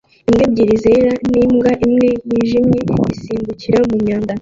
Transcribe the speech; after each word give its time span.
imbwa 0.27 0.43
ebyiri 0.49 0.75
zera 0.83 1.11
n'imbwa 1.31 1.71
imwe 1.85 2.09
yijimye 2.31 2.79
isimbukira 3.13 3.79
mu 3.89 3.95
mwanda 4.01 4.33